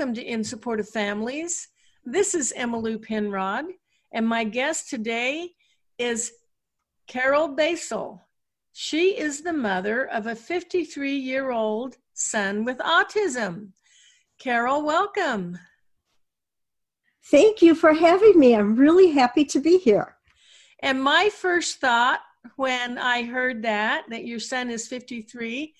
[0.00, 1.68] Welcome to In Support of Families.
[2.06, 3.66] This is Emma Lou Penrod,
[4.14, 5.50] and my guest today
[5.98, 6.32] is
[7.06, 8.26] Carol Basel.
[8.72, 13.72] She is the mother of a 53 year old son with autism.
[14.38, 15.58] Carol, welcome.
[17.30, 18.54] Thank you for having me.
[18.54, 20.16] I'm really happy to be here.
[20.82, 22.20] And my first thought
[22.56, 25.74] when I heard that, that your son is 53,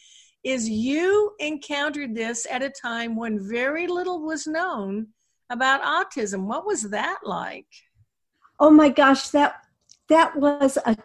[0.44, 5.08] is you encountered this at a time when very little was known
[5.50, 6.44] about autism.
[6.46, 7.66] What was that like?
[8.58, 9.56] Oh my gosh, that
[10.08, 10.96] that was a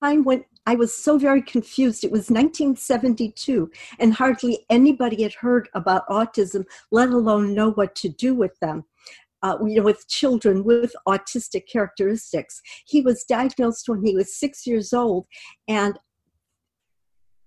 [0.00, 2.04] time when I was so very confused.
[2.04, 8.08] It was 1972, and hardly anybody had heard about autism, let alone know what to
[8.08, 8.84] do with them.
[9.42, 12.60] Uh, you know, with children with autistic characteristics.
[12.86, 15.26] He was diagnosed when he was six years old,
[15.66, 15.98] and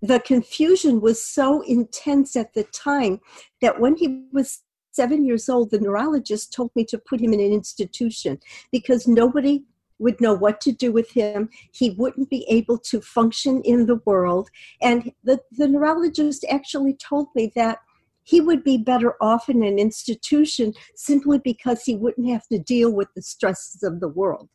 [0.02, 3.20] the confusion was so intense at the time
[3.62, 7.40] that when he was seven years old, the neurologist told me to put him in
[7.40, 8.40] an institution
[8.72, 9.64] because nobody
[10.00, 11.50] would know what to do with him.
[11.72, 14.50] He wouldn't be able to function in the world.
[14.82, 17.80] And the, the neurologist actually told me that
[18.24, 22.92] he would be better off in an institution simply because he wouldn't have to deal
[22.92, 24.50] with the stresses of the world.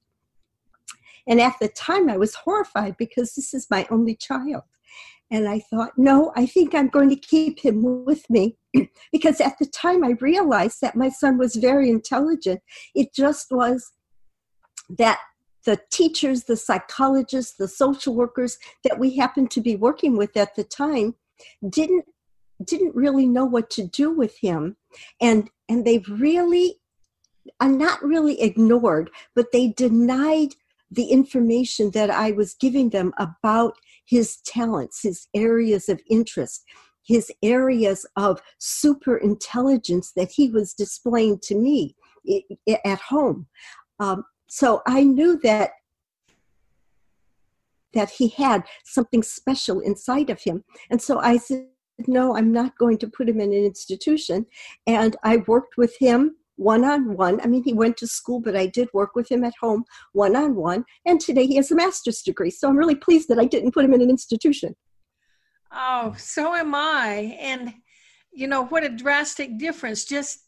[1.26, 4.62] And at the time, I was horrified because this is my only child.
[5.30, 8.56] And I thought, no, I think I'm going to keep him with me
[9.12, 12.60] because at the time I realized that my son was very intelligent.
[12.94, 13.92] It just was
[14.88, 15.20] that
[15.64, 20.56] the teachers, the psychologists, the social workers that we happened to be working with at
[20.56, 21.14] the time
[21.68, 22.04] didn't
[22.64, 24.76] didn't really know what to do with him
[25.20, 26.76] and and they really
[27.58, 30.54] are not really ignored but they denied
[30.90, 33.76] the information that I was giving them about
[34.10, 36.64] his talents, his areas of interest,
[37.06, 41.94] his areas of super intelligence that he was displaying to me
[42.84, 43.46] at home.
[44.00, 45.70] Um, so I knew that
[47.92, 51.66] that he had something special inside of him, and so I said,
[52.06, 54.46] "No, I'm not going to put him in an institution."
[54.86, 57.40] And I worked with him one on one.
[57.40, 60.36] I mean, he went to school, but I did work with him at home one
[60.36, 60.84] on one.
[61.06, 62.50] And today he has a master's degree.
[62.50, 64.76] So I'm really pleased that I didn't put him in an institution.
[65.72, 67.36] Oh, so am I.
[67.40, 67.72] And,
[68.30, 70.04] you know, what a drastic difference.
[70.04, 70.40] Just,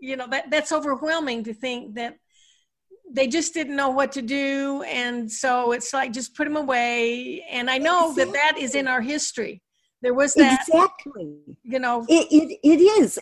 [0.00, 2.16] you know, that, that's overwhelming to think that
[3.10, 4.82] they just didn't know what to do.
[4.84, 7.44] And so it's like, just put him away.
[7.50, 8.24] And I know exactly.
[8.24, 9.60] that that is in our history.
[10.00, 10.60] There was that.
[10.66, 11.36] Exactly.
[11.64, 13.18] You know, it, it, it is.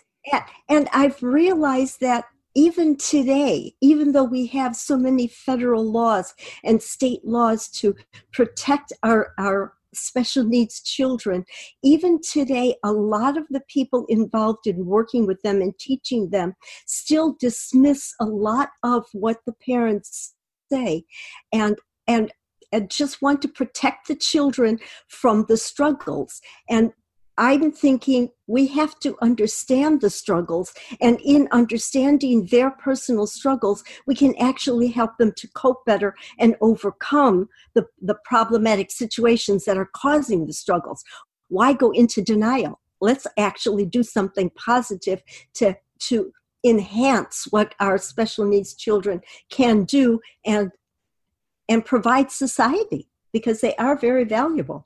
[0.69, 6.83] And I've realized that even today, even though we have so many federal laws and
[6.83, 7.95] state laws to
[8.33, 11.45] protect our, our special needs children,
[11.83, 16.55] even today, a lot of the people involved in working with them and teaching them
[16.87, 20.35] still dismiss a lot of what the parents
[20.73, 21.05] say
[21.53, 21.77] and
[22.07, 22.33] and
[22.73, 26.41] and just want to protect the children from the struggles.
[26.69, 26.93] And
[27.41, 34.15] I'm thinking we have to understand the struggles, and in understanding their personal struggles, we
[34.15, 39.89] can actually help them to cope better and overcome the, the problematic situations that are
[39.97, 41.03] causing the struggles.
[41.49, 42.78] Why go into denial?
[43.01, 45.22] Let's actually do something positive
[45.55, 50.72] to, to enhance what our special needs children can do and,
[51.71, 54.84] and provide society because they are very valuable.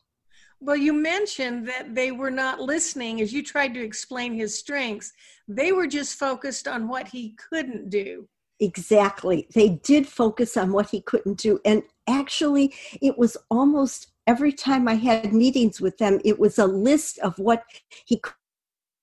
[0.65, 5.13] Well, you mentioned that they were not listening as you tried to explain his strengths.
[5.47, 8.27] They were just focused on what he couldn't do.
[8.61, 9.47] Exactly.
[9.55, 11.61] They did focus on what he couldn't do.
[11.67, 12.73] And actually,
[13.03, 17.39] it was almost every time I had meetings with them, it was a list of
[17.39, 17.63] what
[18.07, 18.23] he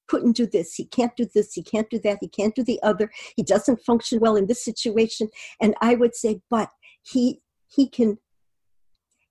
[0.08, 2.82] couldn't do this, he can't do this, he can't do that, he can't do the
[2.82, 5.30] other, he doesn't function well in this situation.
[5.62, 6.70] And I would say, but
[7.04, 8.18] he he can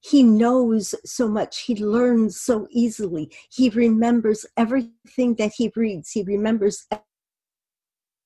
[0.01, 1.63] he knows so much.
[1.63, 3.31] He learns so easily.
[3.51, 6.11] He remembers everything that he reads.
[6.11, 6.87] He remembers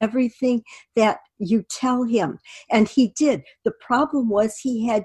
[0.00, 0.62] everything
[0.96, 2.38] that you tell him.
[2.70, 3.42] And he did.
[3.64, 5.04] The problem was he had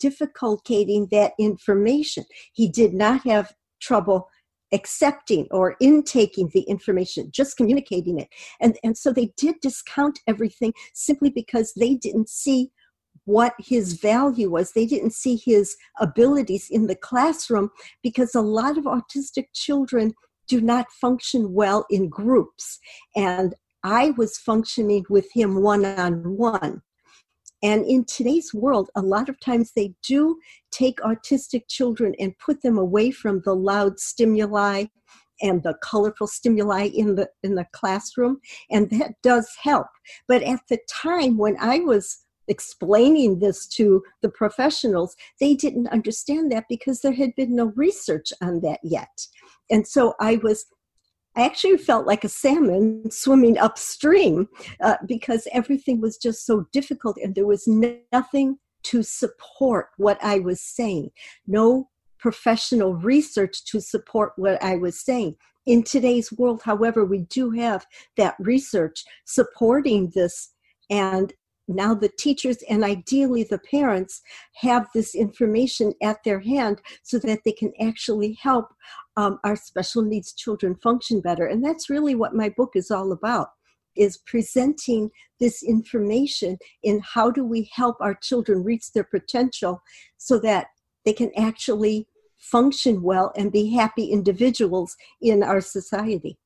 [0.00, 2.24] difficulty getting that information.
[2.52, 4.28] He did not have trouble
[4.72, 8.28] accepting or intaking the information, just communicating it.
[8.60, 12.70] And, and so they did discount everything simply because they didn't see
[13.24, 14.72] what his value was.
[14.72, 17.70] They didn't see his abilities in the classroom
[18.02, 20.14] because a lot of autistic children
[20.46, 22.78] do not function well in groups.
[23.16, 26.82] And I was functioning with him one on one.
[27.62, 30.38] And in today's world, a lot of times they do
[30.70, 34.84] take autistic children and put them away from the loud stimuli
[35.40, 38.38] and the colorful stimuli in the in the classroom
[38.70, 39.88] and that does help
[40.28, 46.50] but at the time when i was explaining this to the professionals they didn't understand
[46.52, 49.26] that because there had been no research on that yet
[49.70, 50.66] and so i was
[51.36, 54.48] I actually felt like a salmon swimming upstream
[54.80, 60.38] uh, because everything was just so difficult and there was nothing to support what I
[60.38, 61.10] was saying.
[61.46, 61.88] No
[62.18, 65.36] professional research to support what I was saying.
[65.66, 67.86] In today's world, however, we do have
[68.16, 70.50] that research supporting this
[70.90, 71.32] and
[71.68, 74.20] now the teachers and ideally the parents
[74.56, 78.66] have this information at their hand so that they can actually help
[79.16, 81.46] um, our special needs children function better.
[81.46, 83.48] And that's really what my book is all about
[83.96, 89.80] is presenting this information in how do we help our children reach their potential
[90.16, 90.66] so that
[91.04, 92.08] they can actually
[92.38, 96.38] function well and be happy individuals in our society.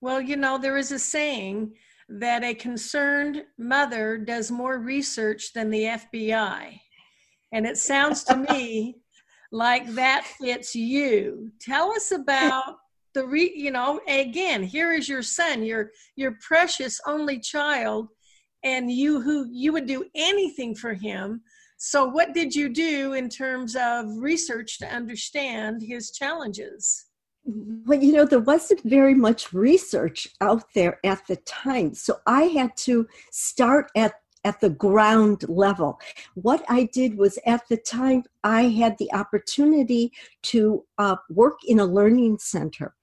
[0.00, 1.74] Well you know there is a saying
[2.18, 6.78] that a concerned mother does more research than the FBI.
[7.52, 8.96] And it sounds to me
[9.52, 11.50] like that fits you.
[11.60, 12.76] Tell us about
[13.14, 18.08] the re, you know, again, here is your son, your your precious only child
[18.64, 21.42] and you who you would do anything for him.
[21.78, 27.06] So what did you do in terms of research to understand his challenges?
[27.44, 31.94] Well, you know, there wasn't very much research out there at the time.
[31.94, 36.00] So I had to start at at the ground level.
[36.34, 40.12] What I did was at the time I had the opportunity
[40.44, 42.94] to uh, work in a learning center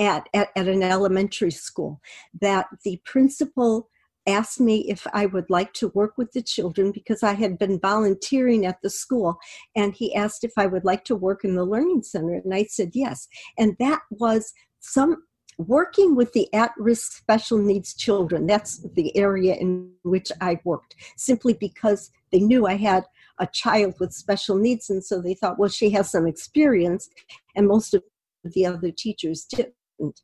[0.00, 2.00] at, at, at an elementary school
[2.40, 3.88] that the principal
[4.28, 7.80] asked me if I would like to work with the children because I had been
[7.80, 9.38] volunteering at the school.
[9.74, 12.34] And he asked if I would like to work in the Learning Center.
[12.34, 13.28] And I said yes.
[13.58, 15.22] And that was some
[15.58, 18.46] working with the at risk special needs children.
[18.46, 23.04] That's the area in which I worked, simply because they knew I had
[23.40, 24.88] a child with special needs.
[24.88, 27.08] And so they thought, well, she has some experience.
[27.56, 28.02] And most of
[28.44, 30.22] the other teachers didn't.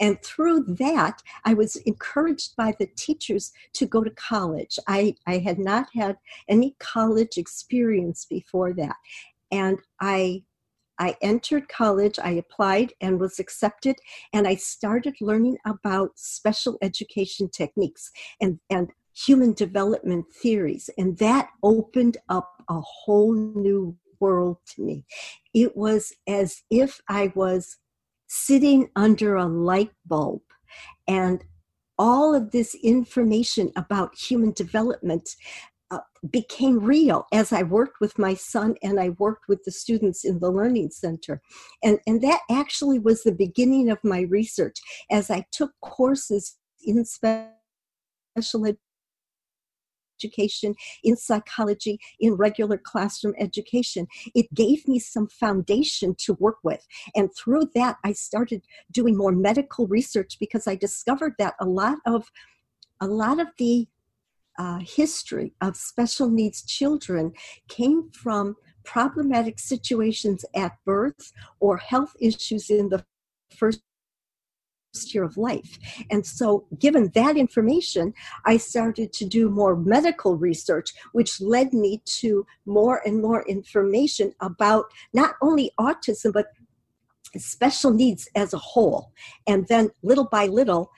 [0.00, 4.78] And through that, I was encouraged by the teachers to go to college.
[4.88, 6.16] I, I had not had
[6.48, 8.96] any college experience before that.
[9.50, 10.42] And I
[10.98, 13.96] I entered college, I applied and was accepted,
[14.32, 20.90] and I started learning about special education techniques and, and human development theories.
[20.96, 25.04] And that opened up a whole new world to me.
[25.52, 27.78] It was as if I was
[28.34, 30.40] sitting under a light bulb
[31.06, 31.44] and
[31.98, 35.36] all of this information about human development
[35.90, 35.98] uh,
[36.30, 40.38] became real as I worked with my son and I worked with the students in
[40.38, 41.42] the Learning Center.
[41.84, 44.78] And, and that actually was the beginning of my research
[45.10, 48.64] as I took courses in special
[50.22, 54.06] education, in psychology, in regular classroom education.
[54.34, 56.86] It gave me some foundation to work with.
[57.14, 61.98] And through that, I started doing more medical research because I discovered that a lot
[62.06, 62.30] of
[63.00, 63.88] a lot of the
[64.58, 67.32] uh, history of special needs children
[67.68, 73.04] came from problematic situations at birth or health issues in the
[73.56, 73.80] first
[75.14, 75.78] year of life.
[76.10, 78.12] And so, given that information,
[78.46, 84.34] I started to do more medical research, which led me to more and more information
[84.40, 86.46] about not only autism, but
[87.36, 89.12] special needs as a whole.
[89.46, 90.90] And then, little by little,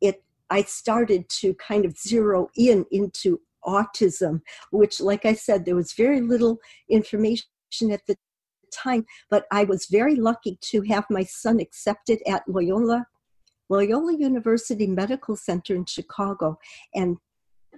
[0.00, 4.40] it I started to kind of zero in into autism,
[4.70, 7.44] which, like I said, there was very little information
[7.90, 8.16] at the
[8.72, 13.06] time, but I was very lucky to have my son accepted at Loyola
[13.68, 16.58] Loyola University Medical Center in Chicago,
[16.94, 17.18] and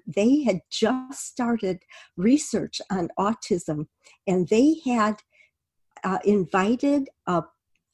[0.06, 1.80] they had just started
[2.16, 3.86] research on autism,
[4.26, 5.16] and they had
[6.04, 7.42] uh, invited a,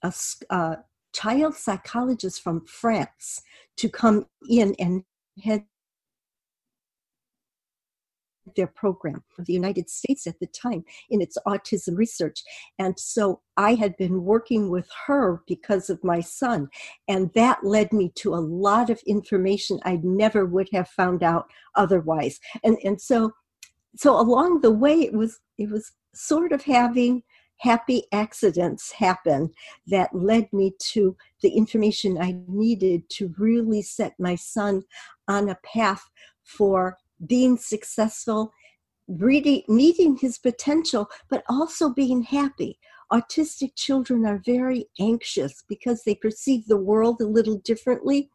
[0.03, 0.15] a,
[0.51, 0.79] a
[1.13, 3.43] child psychologist from France
[3.77, 5.03] to come in and
[5.43, 5.65] had
[8.57, 12.43] their program of the United States at the time in its autism research.
[12.79, 16.69] And so I had been working with her because of my son.
[17.09, 21.47] And that led me to a lot of information I never would have found out
[21.75, 22.41] otherwise.
[22.65, 23.33] And, and so,
[23.97, 27.23] so along the way, it was, it was sort of having
[27.59, 29.51] happy accidents happen
[29.87, 34.83] that led me to the information I needed to really set my son
[35.29, 36.09] on a path
[36.45, 38.53] for being successful,
[39.09, 42.79] really meeting his potential, but also being happy.
[43.13, 48.31] Autistic children are very anxious because they perceive the world a little differently.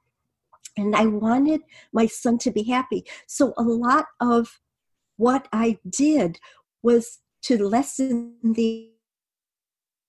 [0.78, 1.62] And I wanted
[1.92, 3.04] my son to be happy.
[3.28, 4.60] So a lot of
[5.18, 6.40] what I did
[6.82, 8.92] was to lessen the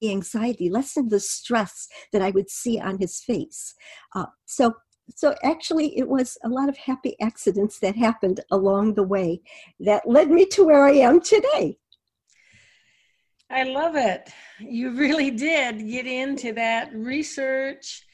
[0.02, 3.74] anxiety, lessen the stress that I would see on his face.
[4.14, 4.74] Uh, so,
[5.14, 9.40] so actually, it was a lot of happy accidents that happened along the way
[9.80, 11.78] that led me to where I am today.
[13.50, 14.30] I love it.
[14.60, 18.04] You really did get into that research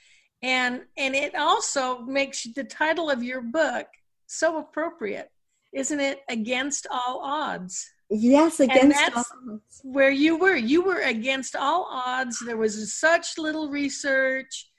[0.43, 3.87] and and it also makes the title of your book
[4.27, 5.31] so appropriate.
[5.73, 7.91] Isn't it against all odds?
[8.11, 9.81] Yes, against all odds.
[9.83, 10.57] Where you were.
[10.57, 12.39] You were against all odds.
[12.45, 14.71] There was such little research.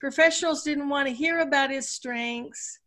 [0.00, 2.80] Professionals didn't want to hear about his strengths.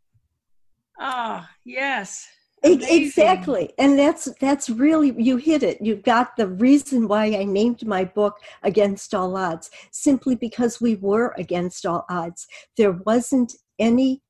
[1.00, 2.28] Ah, oh, yes.
[2.64, 3.04] Amazing.
[3.04, 3.74] Exactly.
[3.78, 5.78] And that's that's really you hit it.
[5.82, 10.96] You've got the reason why I named my book Against All Odds, simply because we
[10.96, 12.48] were against all odds.
[12.76, 14.22] There wasn't any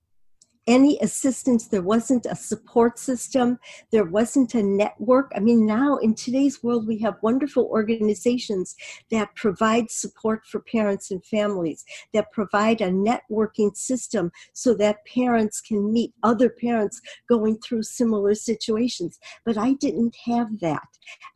[0.69, 1.67] any assistance.
[1.67, 3.57] There wasn't a support system.
[3.91, 5.31] There wasn't a network.
[5.35, 8.75] I mean, now in today's world, we have wonderful organizations
[9.09, 11.83] that provide support for parents and families,
[12.13, 18.35] that provide a networking system so that parents can meet other parents going through similar
[18.35, 19.17] situations.
[19.43, 20.88] But I didn't have that.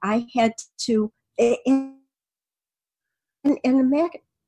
[0.04, 1.98] I had to, and,
[3.44, 3.58] and,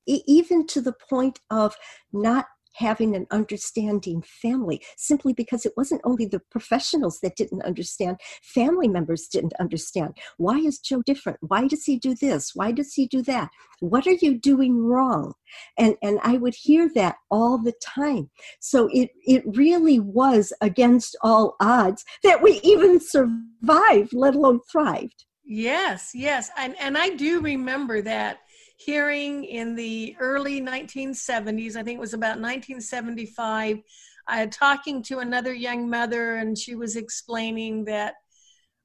[0.08, 1.75] even to the point of
[2.13, 8.17] not having an understanding family simply because it wasn't only the professionals that didn't understand,
[8.44, 10.15] family members didn't understand.
[10.38, 11.39] Why is Joe different?
[11.41, 12.51] Why does he do this?
[12.53, 13.50] Why does he do that?
[13.79, 15.34] What are you doing wrong?
[15.77, 18.29] And and I would hear that all the time.
[18.60, 25.25] So it it really was against all odds that we even survived, let alone thrived.
[25.46, 26.50] Yes, yes.
[26.58, 28.39] And and I do remember that
[28.77, 33.79] hearing in the early 1970s, I think it was about 1975,
[34.27, 38.15] I had talking to another young mother, and she was explaining that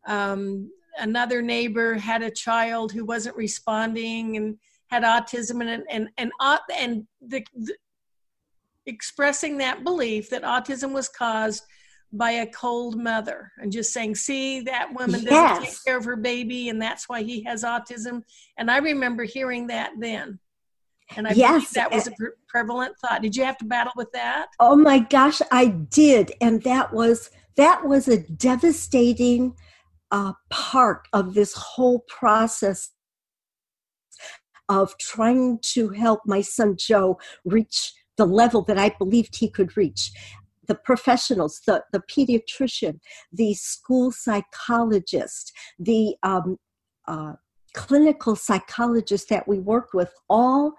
[0.06, 6.32] um, another neighbor had a child who wasn't responding and had autism, and and and
[6.40, 7.74] and, and the, the
[8.86, 11.62] expressing that belief that autism was caused
[12.12, 15.62] by a cold mother and just saying, see, that woman doesn't yes.
[15.62, 18.22] take care of her baby and that's why he has autism.
[18.58, 20.38] And I remember hearing that then.
[21.16, 21.70] And I yes.
[21.72, 23.22] that was a pre- prevalent thought.
[23.22, 24.46] Did you have to battle with that?
[24.60, 26.32] Oh my gosh, I did.
[26.40, 29.54] And that was that was a devastating
[30.10, 32.90] uh, part of this whole process
[34.68, 39.76] of trying to help my son Joe reach the level that I believed he could
[39.76, 40.12] reach
[40.70, 43.00] the professionals, the, the pediatrician,
[43.32, 46.58] the school psychologist, the um,
[47.08, 47.32] uh,
[47.74, 50.74] clinical psychologist that we worked with, all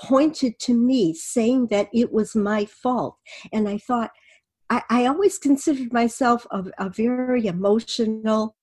[0.00, 3.18] pointed to me saying that it was my fault.
[3.52, 4.12] And I thought,
[4.70, 8.56] I, I always considered myself a, a very emotional,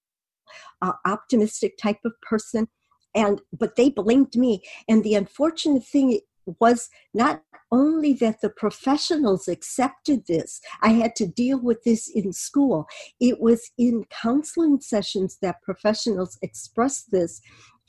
[0.82, 2.68] uh, optimistic type of person
[3.14, 6.20] and but they blamed me and the unfortunate thing
[6.60, 12.34] was not only that the professionals accepted this, I had to deal with this in
[12.34, 12.88] school.
[13.20, 17.42] It was in counseling sessions that professionals expressed this.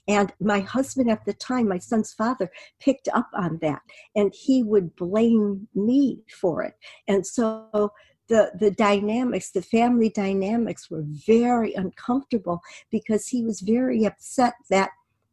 [0.09, 3.83] And my husband at the time, my son's father, picked up on that
[4.17, 6.75] and he would blame me for it.
[7.07, 7.93] And so
[8.29, 14.91] the, the dynamics, the family dynamics were very uncomfortable because he was very upset that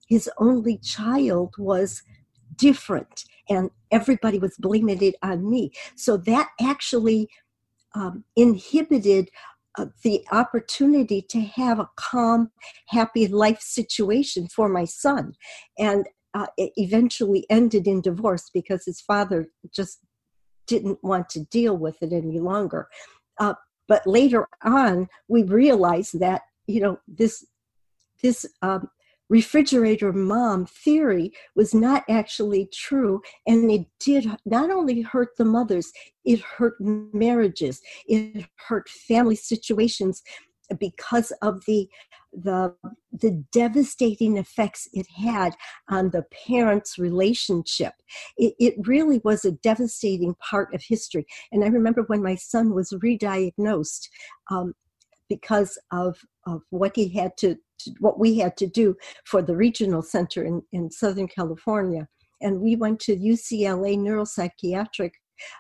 [0.08, 2.02] his only child was
[2.60, 5.72] different and everybody was blaming it on me.
[5.96, 7.30] So that actually
[7.96, 9.30] um, inhibited
[9.78, 12.52] uh, the opportunity to have a calm
[12.88, 15.34] happy life situation for my son.
[15.78, 20.00] And uh, it eventually ended in divorce because his father just
[20.68, 22.88] didn't want to deal with it any longer.
[23.40, 23.56] Uh,
[23.88, 27.46] but later on we realized that you know this
[28.22, 28.90] this um,
[29.30, 35.92] refrigerator mom theory was not actually true and it did not only hurt the mothers
[36.26, 40.24] it hurt marriages it hurt family situations
[40.80, 41.88] because of the
[42.32, 42.76] the
[43.12, 45.56] the devastating effects it had
[45.90, 47.94] on the parents relationship.
[48.38, 51.26] It, it really was a devastating part of history.
[51.52, 54.10] And i remember when my son was re-diagnosed
[54.52, 54.74] um,
[55.28, 58.96] because of of what he had to, to, what we had to do
[59.26, 62.08] for the regional center in, in southern california
[62.42, 65.12] and we went to ucla neuropsychiatric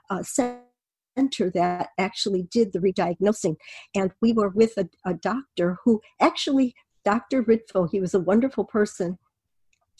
[0.09, 3.55] uh, center that actually did the rediagnosing.
[3.95, 7.43] And we were with a, a doctor who actually, Dr.
[7.43, 9.17] Ritvo, he was a wonderful person.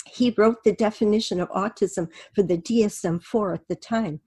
[0.06, 4.22] He wrote the definition of autism for the DSM 4 at the time.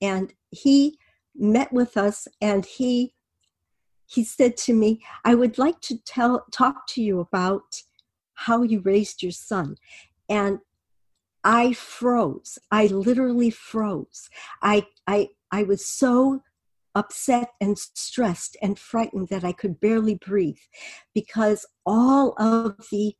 [0.00, 0.98] And he
[1.34, 3.14] met with us and he
[4.08, 7.82] he said to me, I would like to tell talk to you about
[8.34, 9.76] how you raised your son.
[10.28, 10.60] And
[11.44, 12.58] I froze.
[12.70, 14.28] I literally froze.
[14.62, 16.42] I I I was so
[16.94, 20.58] upset and stressed and frightened that I could barely breathe
[21.14, 23.14] because all of the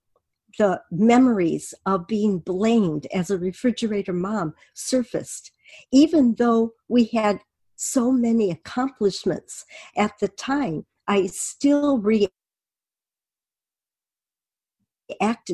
[0.58, 5.52] the memories of being blamed as a refrigerator mom surfaced
[5.92, 7.40] even though we had
[7.80, 9.64] so many accomplishments
[9.96, 12.30] at the time i still reacted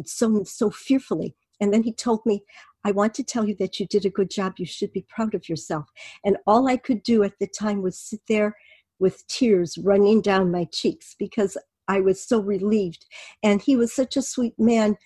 [0.09, 2.43] so so fearfully and then he told me
[2.85, 4.55] I want to tell you that you did a good job.
[4.59, 5.87] You should be proud of yourself.
[6.23, 8.55] And all I could do at the time was sit there
[8.99, 11.57] with tears running down my cheeks because
[11.89, 13.07] I was so relieved.
[13.43, 14.97] And he was such a sweet man.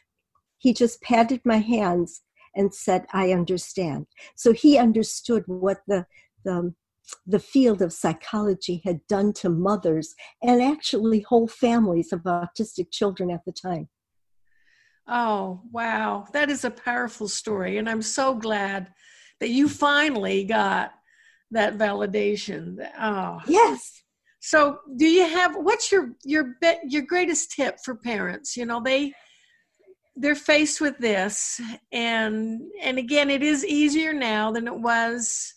[0.58, 2.22] He just patted my hands
[2.56, 4.06] and said, I understand.
[4.34, 6.06] So he understood what the,
[6.44, 6.74] the,
[7.26, 13.30] the field of psychology had done to mothers and actually whole families of autistic children
[13.30, 13.88] at the time.
[15.06, 16.26] Oh, wow.
[16.32, 17.78] That is a powerful story.
[17.78, 18.92] And I'm so glad
[19.40, 20.92] that you finally got
[21.50, 22.76] that validation.
[23.00, 23.40] Oh.
[23.46, 24.02] Yes.
[24.40, 28.56] So, do you have what's your your your greatest tip for parents?
[28.56, 29.12] You know, they
[30.14, 35.54] they're faced with this and and again, it is easier now than it was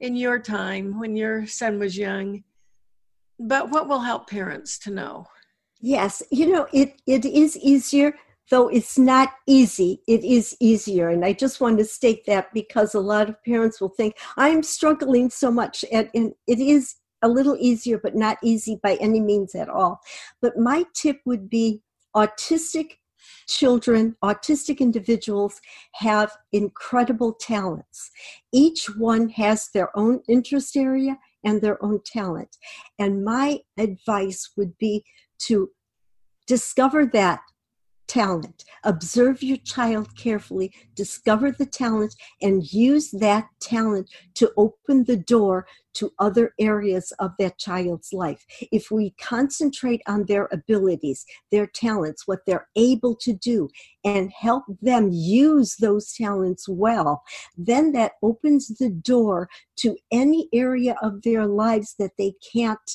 [0.00, 2.42] in your time when your son was young.
[3.38, 5.26] But what will help parents to know?
[5.80, 8.14] Yes, you know, it it is easier
[8.50, 11.08] though it's not easy, it is easier.
[11.08, 14.62] And I just want to state that because a lot of parents will think, I'm
[14.62, 15.84] struggling so much.
[15.90, 20.00] And, and it is a little easier, but not easy by any means at all.
[20.42, 21.82] But my tip would be
[22.14, 22.96] autistic
[23.50, 25.60] children, autistic individuals
[25.94, 28.10] have incredible talents.
[28.52, 32.56] Each one has their own interest area and their own talent.
[32.98, 35.04] And my advice would be
[35.40, 35.70] to
[36.46, 37.40] discover that
[38.10, 38.64] talent.
[38.82, 45.64] Observe your child carefully, discover the talent, and use that talent to open the door
[45.94, 48.44] to other areas of that child's life.
[48.72, 53.68] If we concentrate on their abilities, their talents, what they're able to do,
[54.04, 57.22] and help them use those talents well,
[57.56, 62.90] then that opens the door to any area of their lives that they can't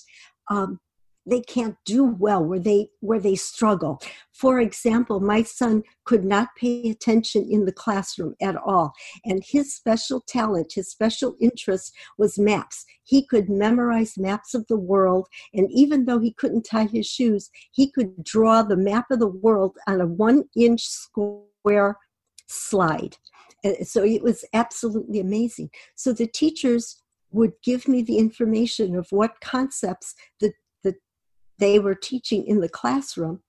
[0.50, 0.80] um,
[1.26, 4.02] they can't do well where they where they struggle.
[4.32, 9.74] For example my son could not pay attention in the classroom at all and his
[9.74, 12.86] special talent his special interest was maps.
[13.04, 17.50] He could memorize maps of the world and even though he couldn't tie his shoes
[17.72, 21.98] he could draw the map of the world on a one inch square
[22.48, 23.18] slide.
[23.84, 25.72] So it was absolutely amazing.
[25.96, 30.54] So the teachers would give me the information of what concepts the
[31.60, 33.42] they were teaching in the classroom.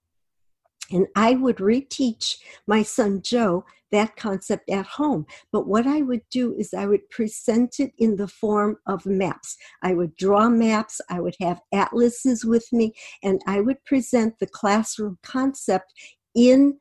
[0.91, 5.27] And I would reteach my son Joe that concept at home.
[5.53, 9.57] But what I would do is I would present it in the form of maps.
[9.83, 14.47] I would draw maps, I would have atlases with me, and I would present the
[14.47, 15.93] classroom concept
[16.35, 16.79] in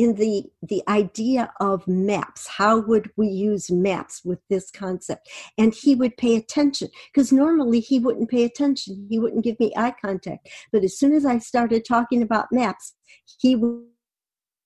[0.00, 2.48] in the the idea of maps.
[2.48, 5.28] How would we use maps with this concept?
[5.58, 9.06] And he would pay attention because normally he wouldn't pay attention.
[9.10, 10.48] He wouldn't give me eye contact.
[10.72, 12.94] But as soon as i started talking about maps
[13.38, 13.84] he would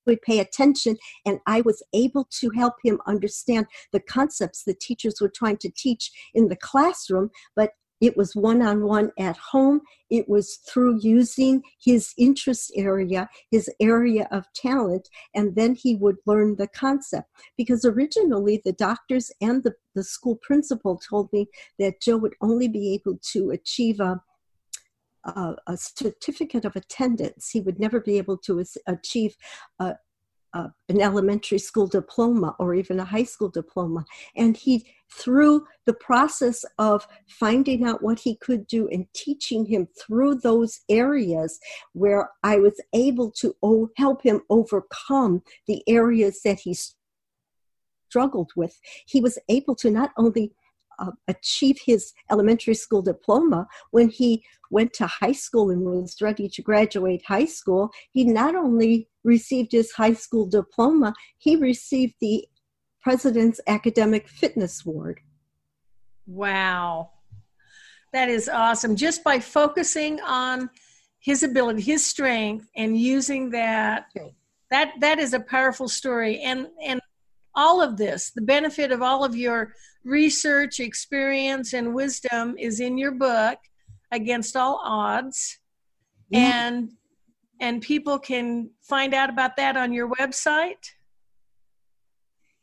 [0.07, 5.15] would pay attention and I was able to help him understand the concepts the teachers
[5.19, 7.71] were trying to teach in the classroom, but
[8.01, 9.81] it was one on one at home.
[10.11, 16.17] It was through using his interest area, his area of talent, and then he would
[16.27, 17.29] learn the concept.
[17.57, 22.69] Because originally, the doctors and the, the school principal told me that Joe would only
[22.69, 24.23] be able to achieve a
[25.25, 27.51] a, certificate of attendance.
[27.51, 29.37] He would never be able to achieve
[29.79, 29.95] a,
[30.55, 34.05] uh, an elementary school diploma or even a high school diploma.
[34.37, 39.89] And he, through the process of finding out what he could do and teaching him
[40.01, 41.59] through those areas
[41.93, 46.75] where I was able to o- help him overcome the areas that he
[48.09, 50.53] struggled with, he was able to not only
[50.99, 56.49] uh, achieve his elementary school diploma when he went to high school and was ready
[56.49, 62.45] to graduate high school he not only received his high school diploma he received the
[63.05, 65.21] president's academic fitness award.
[66.27, 67.11] Wow.
[68.15, 68.97] That is awesome.
[68.97, 70.71] Just by focusing on
[71.19, 74.07] his ability his strength and using that
[74.71, 76.41] that that is a powerful story.
[76.41, 77.01] And and
[77.57, 82.99] all of this the benefit of all of your research, experience, and wisdom is in
[82.99, 83.59] your book,
[84.13, 85.59] Against All Odds.
[86.31, 86.67] Yeah.
[86.67, 86.91] And
[87.61, 90.91] and people can find out about that on your website.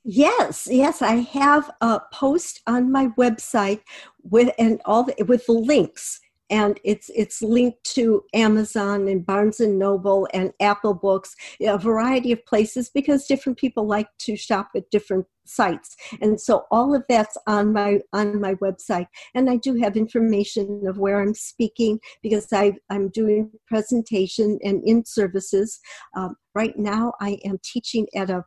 [0.03, 3.81] Yes, yes, I have a post on my website
[4.23, 6.19] with and all the, with the links
[6.51, 12.33] and it's it's linked to Amazon and Barnes and Noble and Apple Books, a variety
[12.33, 15.95] of places because different people like to shop at different sites.
[16.21, 19.07] And so all of that's on my on my website.
[19.33, 24.83] And I do have information of where I'm speaking because I I'm doing presentation and
[24.85, 25.79] in services.
[26.15, 28.43] Um, right now, I am teaching at a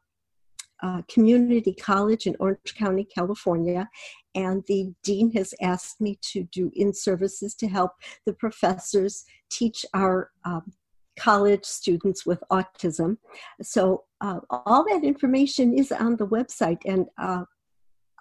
[0.85, 3.89] uh, community college in Orange County, California,
[4.35, 7.93] and the dean has asked me to do in services to help
[8.27, 10.71] the professors teach our um,
[11.19, 13.17] college students with autism.
[13.63, 17.45] So uh, all that information is on the website, and uh,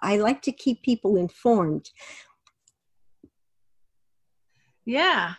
[0.00, 1.90] I like to keep people informed.
[4.86, 5.34] Yeah.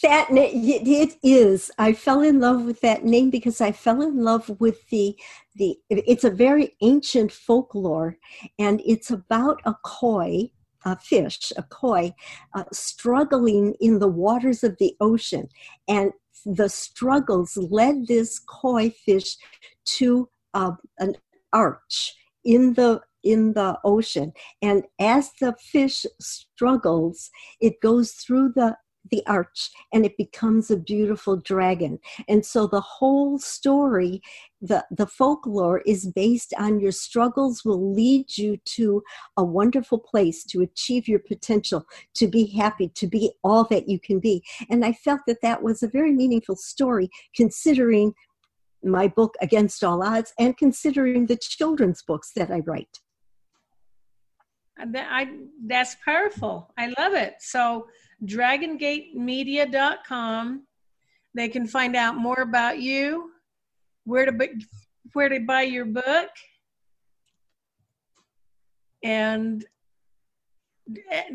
[0.02, 1.70] that it is.
[1.78, 5.14] I fell in love with that name because I fell in love with the
[5.56, 5.78] the.
[5.90, 8.16] It's a very ancient folklore,
[8.58, 10.50] and it's about a koi,
[10.86, 12.14] a fish, a koi,
[12.54, 15.50] uh, struggling in the waters of the ocean,
[15.88, 16.12] and
[16.44, 19.36] the struggles led this koi fish
[19.84, 21.14] to uh, an
[21.52, 24.32] arch in the in the ocean.
[24.62, 28.76] And as the fish struggles it goes through the
[29.10, 34.20] the arch and it becomes a beautiful dragon and so the whole story
[34.60, 39.02] the the folklore is based on your struggles will lead you to
[39.36, 43.98] a wonderful place to achieve your potential to be happy to be all that you
[43.98, 48.12] can be and i felt that that was a very meaningful story considering
[48.82, 53.00] my book against all odds and considering the children's books that i write
[54.80, 55.28] uh, that I
[55.66, 56.72] that's powerful.
[56.76, 57.36] I love it.
[57.40, 57.86] So
[58.24, 60.66] dragongatemedia.com.
[61.34, 63.32] They can find out more about you,
[64.04, 64.48] where to
[65.12, 66.30] where to buy your book,
[69.02, 69.64] and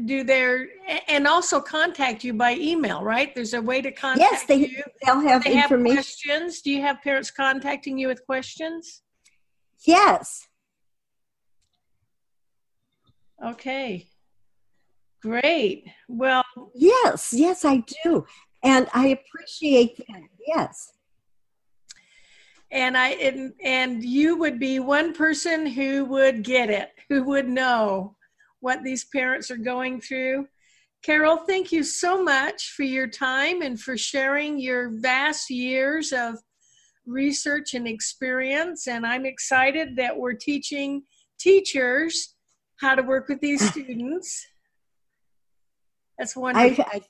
[0.06, 0.70] do their
[1.08, 3.36] and also contact you by email, right?
[3.36, 4.82] There's a way to contact yes, they, you.
[5.04, 5.98] They'll have they information.
[5.98, 6.62] Have questions?
[6.62, 9.02] Do you have parents contacting you with questions?
[9.86, 10.48] Yes.
[13.44, 14.08] Okay.
[15.22, 15.86] Great.
[16.08, 18.26] Well, yes, yes, I do.
[18.64, 20.22] And I appreciate that.
[20.48, 20.94] Yes.
[22.72, 27.48] And I and, and you would be one person who would get it, who would
[27.48, 28.16] know
[28.62, 30.48] what these parents are going through.
[31.04, 36.38] Carol, thank you so much for your time and for sharing your vast years of
[37.06, 38.88] research and experience.
[38.88, 41.04] And I'm excited that we're teaching
[41.40, 42.36] teachers
[42.80, 44.46] how to work with these students.
[46.22, 46.86] That's wonderful.
[46.88, 47.02] I, I,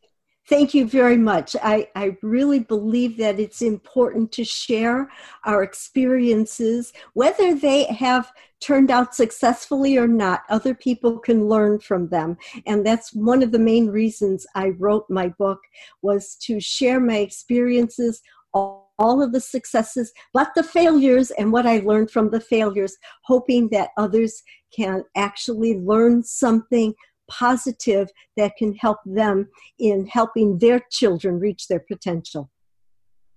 [0.48, 1.54] thank you very much.
[1.62, 5.10] I, I really believe that it's important to share
[5.44, 12.08] our experiences, whether they have turned out successfully or not, other people can learn from
[12.08, 12.38] them.
[12.66, 15.60] And that's one of the main reasons I wrote my book
[16.02, 18.22] was to share my experiences
[18.54, 22.96] all, all of the successes, but the failures and what I learned from the failures,
[23.26, 24.42] hoping that others
[24.74, 26.94] can actually learn something
[27.32, 29.48] positive that can help them
[29.80, 32.52] in helping their children reach their potential.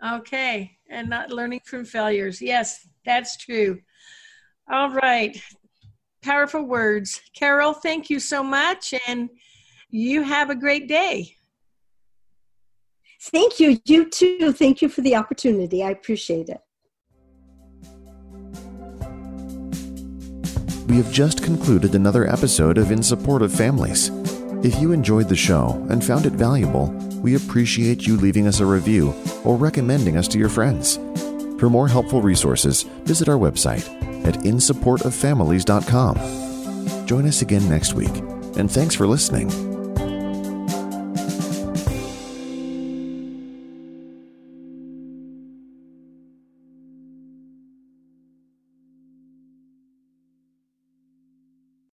[0.05, 2.43] Okay, and not learning from failures.
[2.43, 3.81] Yes, that's true.
[4.71, 5.41] All right,
[6.23, 7.21] powerful words.
[7.35, 9.31] Carol, thank you so much, and
[9.91, 11.37] you have a great day.
[13.23, 13.79] Thank you.
[13.87, 14.53] You too.
[14.53, 15.83] Thank you for the opportunity.
[15.83, 16.61] I appreciate it.
[20.87, 24.11] We have just concluded another episode of In Support of Families.
[24.63, 26.89] If you enjoyed the show and found it valuable,
[27.23, 30.99] we appreciate you leaving us a review or recommending us to your friends.
[31.59, 33.89] For more helpful resources, visit our website
[34.27, 37.07] at insupportoffamilies.com.
[37.07, 38.17] Join us again next week,
[38.57, 39.74] and thanks for listening.